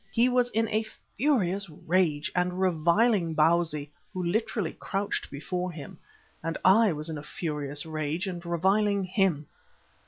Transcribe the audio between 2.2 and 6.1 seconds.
and reviling Bausi, who literally crouched before him,